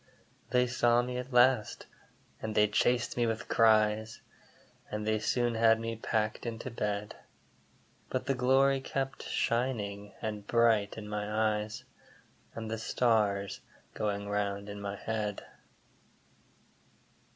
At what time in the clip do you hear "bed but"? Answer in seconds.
6.71-8.25